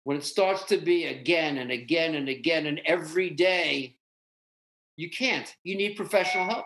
[0.03, 3.95] when it starts to be again and again and again and every day,
[5.01, 5.53] you can't.
[5.63, 6.65] You need professional help.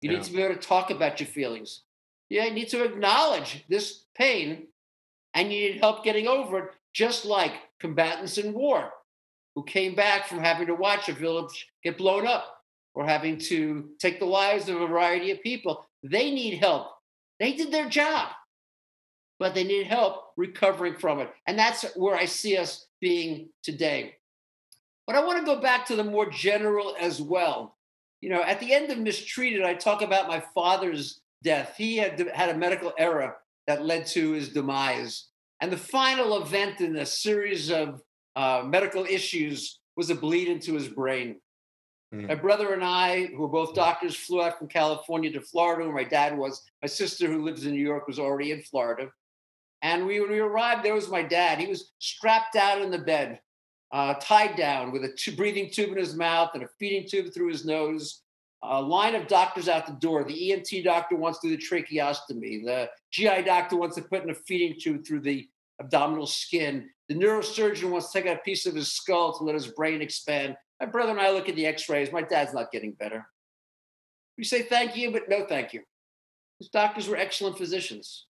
[0.00, 0.16] You yeah.
[0.16, 1.82] need to be able to talk about your feelings.
[2.30, 4.68] Yeah, you need to acknowledge this pain
[5.34, 8.90] and you need help getting over it, just like combatants in war
[9.54, 12.62] who came back from having to watch a village get blown up
[12.94, 15.86] or having to take the lives of a variety of people.
[16.02, 16.88] They need help.
[17.40, 18.28] They did their job,
[19.38, 21.30] but they need help recovering from it.
[21.46, 24.14] And that's where I see us being today.
[25.06, 27.76] But I want to go back to the more general as well.
[28.20, 31.74] You know, at the end of Mistreated, I talk about my father's death.
[31.76, 33.36] He had had a medical error
[33.66, 35.28] that led to his demise.
[35.60, 38.00] And the final event in a series of
[38.36, 41.36] uh, medical issues was a bleed into his brain.
[42.14, 42.28] Mm.
[42.28, 45.94] My brother and I, who were both doctors, flew out from California to Florida, where
[45.94, 46.62] my dad was.
[46.82, 49.10] My sister, who lives in New York, was already in Florida.
[49.82, 51.58] And we, when we arrived, there was my dad.
[51.58, 53.40] He was strapped out in the bed,
[53.94, 57.32] uh, tied down with a t- breathing tube in his mouth and a feeding tube
[57.32, 58.22] through his nose.
[58.64, 60.24] A line of doctors out the door.
[60.24, 62.64] The ENT doctor wants to do the tracheostomy.
[62.64, 65.48] The GI doctor wants to put in a feeding tube through the
[65.80, 66.90] abdominal skin.
[67.08, 70.02] The neurosurgeon wants to take out a piece of his skull to let his brain
[70.02, 70.56] expand.
[70.80, 72.10] My brother and I look at the x rays.
[72.10, 73.24] My dad's not getting better.
[74.36, 75.82] We say thank you, but no thank you.
[76.58, 78.26] His doctors were excellent physicians.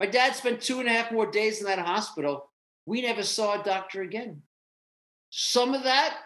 [0.00, 2.50] My dad spent two and a half more days in that hospital.
[2.86, 4.40] We never saw a doctor again.
[5.36, 6.16] Some of that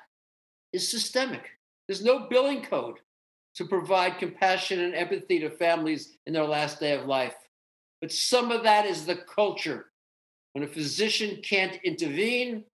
[0.74, 1.42] is systemic.
[1.86, 2.98] There's no billing code
[3.54, 7.34] to provide compassion and empathy to families in their last day of life.
[8.02, 9.86] But some of that is the culture
[10.52, 12.64] when a physician can't intervene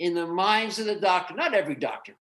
[0.00, 2.14] in the minds of the doctor, not every doctor,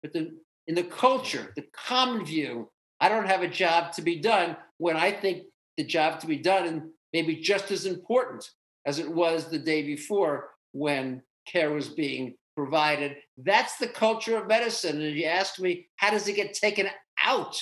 [0.00, 0.30] but the,
[0.66, 4.96] in the culture, the common view, I don't have a job to be done when
[4.96, 5.42] I think
[5.76, 8.48] the job to be done and maybe just as important
[8.86, 13.14] as it was the day before when care was being provided.
[13.36, 15.00] That's the culture of medicine.
[15.00, 16.88] And you ask me, how does it get taken
[17.24, 17.56] out?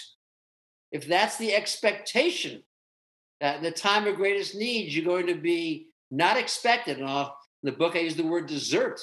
[0.90, 2.62] If that's the expectation,
[3.42, 6.96] that in the time of greatest need, you're going to be not expected.
[6.96, 7.28] And uh,
[7.62, 8.98] in the book, I use the word desert,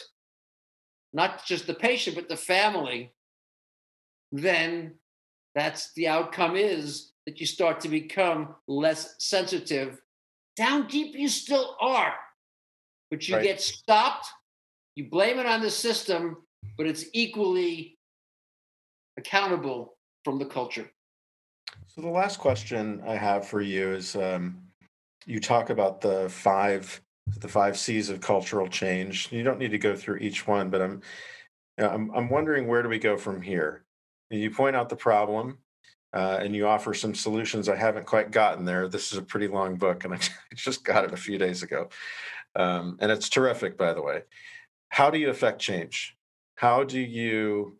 [1.13, 3.13] not just the patient, but the family.
[4.31, 4.95] Then
[5.53, 10.01] that's the outcome is that you start to become less sensitive.
[10.57, 12.15] Down deep, you still are,
[13.11, 13.43] but you right.
[13.43, 14.25] get stopped.
[14.95, 16.37] You blame it on the system,
[16.77, 17.97] but it's equally
[19.17, 20.89] accountable from the culture.
[21.87, 24.57] So the last question I have for you is um,
[25.25, 27.01] you talk about the five
[27.37, 29.31] the five C's of cultural change.
[29.31, 31.01] You don't need to go through each one, but I'm
[31.77, 33.85] I'm, I'm wondering where do we go from here?
[34.29, 35.59] You point out the problem,
[36.13, 37.69] uh, and you offer some solutions.
[37.69, 38.87] I haven't quite gotten there.
[38.87, 40.19] This is a pretty long book, and I
[40.55, 41.89] just got it a few days ago,
[42.55, 44.23] um, and it's terrific, by the way.
[44.93, 46.15] How do you affect change?
[46.55, 47.77] How do you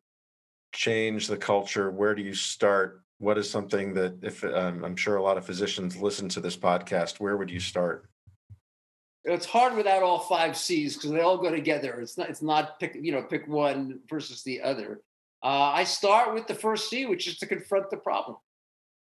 [0.74, 1.92] change the culture?
[1.92, 3.04] Where do you start?
[3.24, 6.58] what is something that if um, i'm sure a lot of physicians listen to this
[6.58, 8.06] podcast where would you start
[9.24, 12.80] it's hard without all five c's because they all go together it's not it's not
[12.80, 15.02] pick you know pick one versus the other
[15.42, 18.36] uh, i start with the first c which is to confront the problem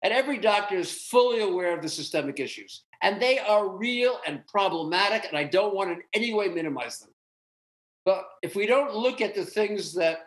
[0.05, 4.47] and every doctor is fully aware of the systemic issues and they are real and
[4.47, 7.11] problematic and i don't want in any way minimize them
[8.07, 10.21] but if we don't look at the things that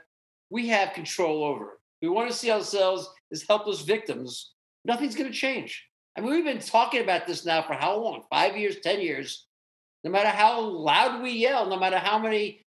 [0.52, 4.54] we have control over we want to see ourselves as helpless victims,
[4.86, 5.86] nothing's going to change.
[6.18, 8.24] I mean, we've been talking about this now for how long?
[8.30, 9.46] Five years, 10 years.
[10.04, 12.66] No matter how loud we yell, no matter how many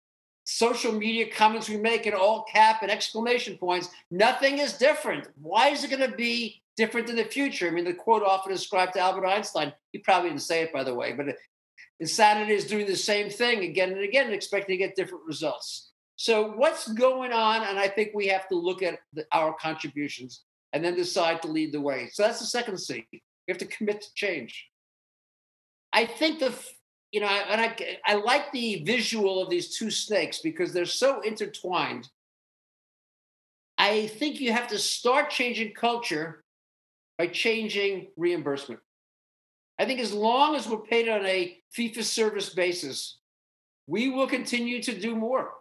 [0.45, 5.27] social media comments we make in all cap and exclamation points, nothing is different.
[5.41, 7.67] Why is it going to be different in the future?
[7.67, 10.83] I mean, the quote often ascribed to Albert Einstein, he probably didn't say it, by
[10.83, 11.35] the way, but
[11.99, 15.91] insanity is doing the same thing again and again, expecting to get different results.
[16.17, 17.63] So, what's going on?
[17.63, 21.47] And I think we have to look at the, our contributions and then decide to
[21.47, 22.09] lead the way.
[22.11, 23.05] So, that's the second C.
[23.11, 24.67] We have to commit to change.
[25.91, 26.53] I think the,
[27.11, 31.21] you know, and I, I like the visual of these two snakes because they're so
[31.21, 32.09] intertwined.
[33.77, 36.43] I think you have to start changing culture
[37.17, 38.79] by changing reimbursement.
[39.77, 43.17] I think as long as we're paid on a for service basis,
[43.87, 45.51] we will continue to do more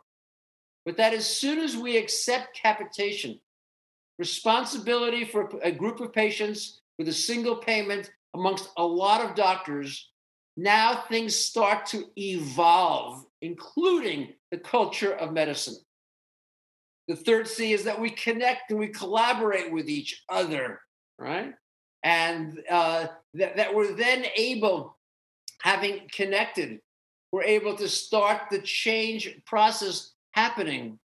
[0.84, 3.40] but that as soon as we accept capitation,
[4.18, 10.10] responsibility for a group of patients with a single payment amongst a lot of doctors,
[10.56, 15.76] now things start to evolve, including the culture of medicine.
[17.08, 20.80] The third C is that we connect and we collaborate with each other,
[21.18, 21.54] right?
[22.04, 24.98] And uh, that, that we're then able,
[25.62, 26.80] having connected,
[27.32, 30.98] we're able to start the change process happening.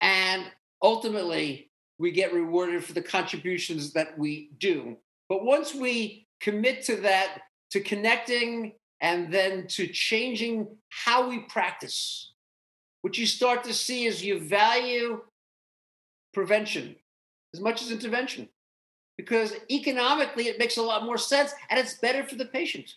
[0.00, 0.44] And
[0.82, 4.96] ultimately, we get rewarded for the contributions that we do.
[5.28, 12.32] But once we commit to that, to connecting and then to changing how we practice,
[13.02, 15.22] what you start to see is you value
[16.34, 16.96] prevention
[17.54, 18.48] as much as intervention
[19.16, 22.94] because economically it makes a lot more sense and it's better for the patient.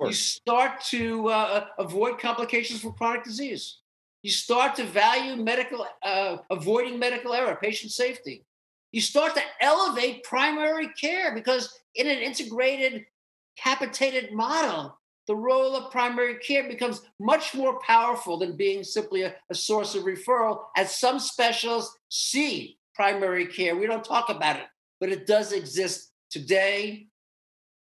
[0.00, 3.78] You start to uh, avoid complications from chronic disease.
[4.22, 8.44] You start to value medical, uh, avoiding medical error, patient safety.
[8.92, 13.06] You start to elevate primary care because in an integrated,
[13.56, 19.34] capitated model, the role of primary care becomes much more powerful than being simply a,
[19.50, 23.76] a source of referral, as some specialists see primary care.
[23.76, 24.66] We don't talk about it,
[25.00, 27.06] but it does exist today.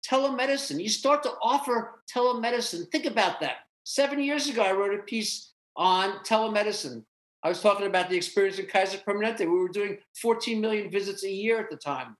[0.08, 2.90] Telemedicine, you start to offer telemedicine.
[2.90, 3.56] Think about that.
[3.84, 7.04] Seven years ago, I wrote a piece on telemedicine.
[7.42, 9.40] I was talking about the experience in Kaiser Permanente.
[9.40, 12.16] We were doing 14 million visits a year at the time,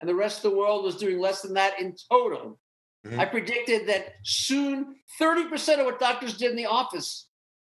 [0.00, 2.58] and the rest of the world was doing less than that in total.
[3.06, 3.20] Mm-hmm.
[3.20, 7.28] I predicted that soon 30% of what doctors did in the office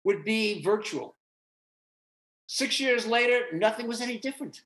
[0.04, 1.16] would be virtual.
[2.48, 4.62] Six years later, nothing was any different.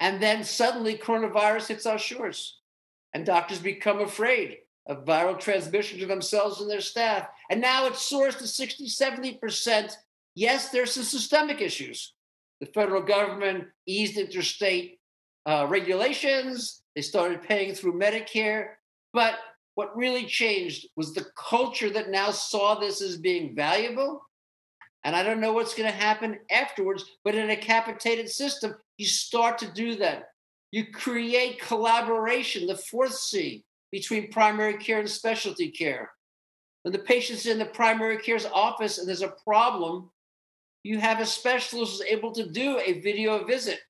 [0.00, 2.60] And then suddenly coronavirus hits our shores,
[3.14, 7.28] and doctors become afraid of viral transmission to themselves and their staff.
[7.50, 9.92] And now it soars to 60, 70%.
[10.34, 12.14] Yes, there's some systemic issues.
[12.60, 14.98] The federal government eased interstate
[15.46, 18.70] uh, regulations, they started paying through Medicare.
[19.12, 19.36] But
[19.76, 24.20] what really changed was the culture that now saw this as being valuable.
[25.08, 29.06] And I don't know what's going to happen afterwards, but in a capitated system, you
[29.06, 30.24] start to do that.
[30.70, 36.10] You create collaboration, the fourth C, between primary care and specialty care.
[36.82, 40.10] When the patient's in the primary care's office and there's a problem,
[40.82, 43.80] you have a specialist who's able to do a video visit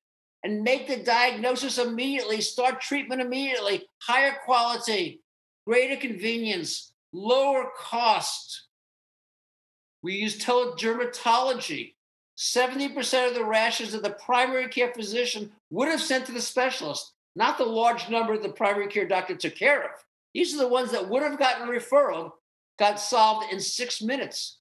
[0.44, 5.20] and make the diagnosis immediately, start treatment immediately, higher quality,
[5.66, 8.67] greater convenience, lower cost.
[10.02, 11.94] We use teledermatology.
[12.36, 17.12] 70% of the rashes that the primary care physician would have sent to the specialist,
[17.34, 19.90] not the large number the primary care doctor took care of.
[20.34, 22.32] These are the ones that would have gotten referral,
[22.78, 24.58] got solved in six minutes.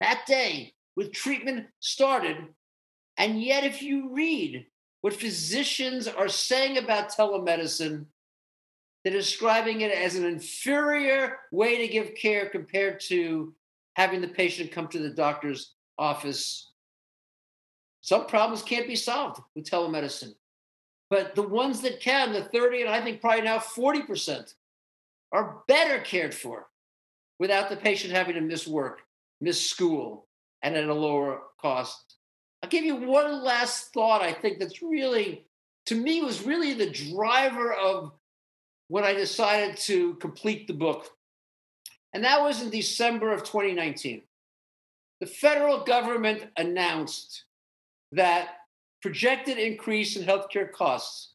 [0.00, 2.36] That day, with treatment started,
[3.16, 4.66] and yet, if you read
[5.00, 8.06] what physicians are saying about telemedicine,
[9.02, 13.54] they're describing it as an inferior way to give care compared to
[13.96, 16.70] having the patient come to the doctor's office.
[18.02, 20.34] Some problems can't be solved with telemedicine,
[21.10, 24.54] but the ones that can, the 30 and I think probably now 40%,
[25.32, 26.68] are better cared for
[27.40, 29.00] without the patient having to miss work,
[29.40, 30.28] miss school,
[30.62, 32.16] and at a lower cost
[32.62, 35.44] I'll give you one last thought I think that's really,
[35.86, 38.12] to me, was really the driver of
[38.88, 41.10] when I decided to complete the book.
[42.16, 44.22] And that was in December of 2019.
[45.20, 47.44] The federal government announced
[48.12, 48.60] that
[49.02, 51.34] projected increase in healthcare costs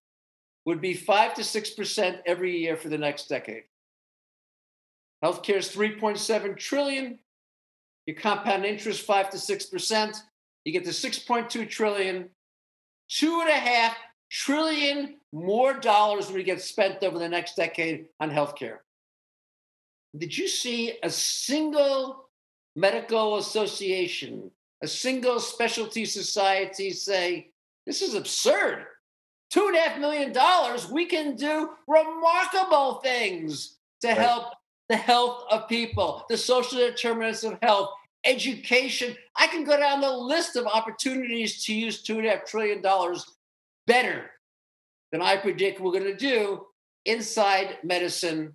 [0.66, 3.66] would be 5 to 6% every year for the next decade.
[5.24, 7.20] Healthcare is 3.7 trillion.
[8.08, 10.18] Your compound interest 5 to 6%.
[10.66, 12.28] You get the 6.2 trillion,
[13.08, 13.96] two and a half
[14.32, 18.80] trillion more dollars will get spent over the next decade on healthcare.
[20.18, 22.30] Did you see a single
[22.76, 24.52] medical association,
[24.84, 27.52] a single specialty society say,
[27.86, 28.86] this is absurd?
[29.50, 34.18] Two and a half million dollars, we can do remarkable things to right.
[34.18, 34.54] help
[34.90, 37.90] the health of people, the social determinants of health,
[38.26, 39.16] education.
[39.36, 42.82] I can go down the list of opportunities to use two and a half trillion
[42.82, 43.26] dollars
[43.88, 44.30] better
[45.12, 46.66] than I predict we're going to do
[47.06, 48.54] inside medicine.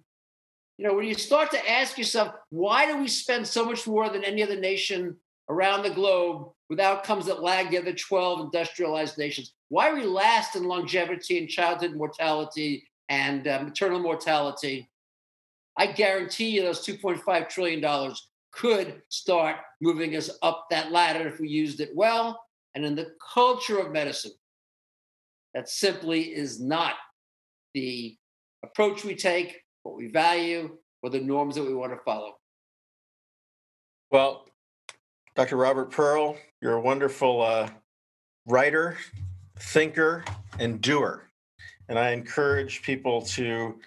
[0.79, 4.11] You know, when you start to ask yourself, why do we spend so much more
[4.11, 5.17] than any other nation
[5.49, 9.55] around the globe with outcomes that lag the other 12 industrialized nations?
[9.69, 14.89] Why we last in longevity and childhood mortality and uh, maternal mortality?
[15.79, 18.15] I guarantee you those $2.5 trillion
[18.53, 22.43] could start moving us up that ladder if we used it well.
[22.75, 24.33] And in the culture of medicine,
[25.55, 26.95] that simply is not
[27.73, 28.17] the
[28.63, 32.37] approach we take, what we value, or the norms that we want to follow.
[34.11, 34.49] Well,
[35.37, 35.57] Dr.
[35.57, 37.69] Robert Pearl, you're a wonderful uh,
[38.47, 38.97] writer,
[39.59, 40.25] thinker,
[40.59, 41.31] and doer.
[41.89, 43.79] And I encourage people to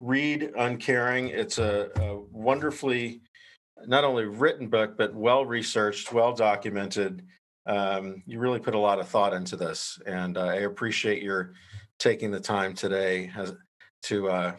[0.00, 1.28] read Uncaring.
[1.28, 3.20] It's a, a wonderfully
[3.86, 7.24] not only written book, but well researched, well documented.
[7.66, 11.54] Um, you really put a lot of thought into this, and uh, I appreciate your
[11.98, 13.30] taking the time today
[14.02, 14.52] to uh,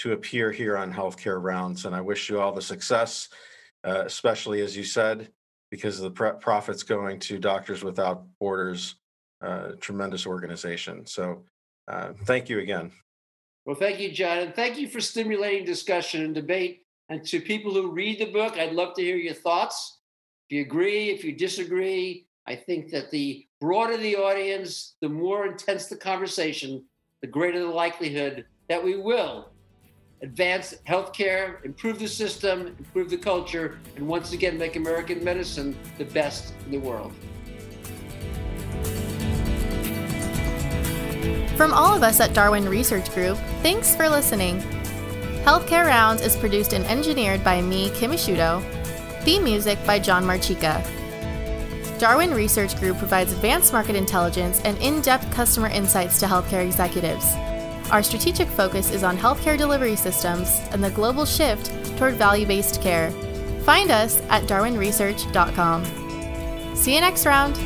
[0.00, 1.84] to appear here on Healthcare Rounds.
[1.84, 3.28] And I wish you all the success,
[3.84, 5.28] uh, especially as you said,
[5.70, 8.94] because the pre- profits going to Doctors Without Borders,
[9.42, 11.04] uh, tremendous organization.
[11.04, 11.44] So
[11.86, 12.90] uh, thank you again.
[13.66, 16.86] Well, thank you, John, and thank you for stimulating discussion and debate.
[17.10, 19.98] And to people who read the book, I'd love to hear your thoughts.
[20.48, 25.46] If you agree, if you disagree, I think that the broader the audience, the more
[25.46, 26.84] intense the conversation,
[27.20, 29.50] the greater the likelihood that we will
[30.22, 36.04] advance healthcare, improve the system, improve the culture, and once again make American medicine the
[36.04, 37.12] best in the world.
[41.56, 44.60] From all of us at Darwin Research Group, thanks for listening.
[45.44, 48.62] Healthcare Rounds is produced and engineered by me, Kim Ashudo.
[49.24, 50.82] Theme music by John Marchica.
[51.98, 57.34] Darwin Research Group provides advanced market intelligence and in depth customer insights to healthcare executives.
[57.90, 62.80] Our strategic focus is on healthcare delivery systems and the global shift toward value based
[62.80, 63.10] care.
[63.62, 66.76] Find us at darwinresearch.com.
[66.76, 67.56] See you next round.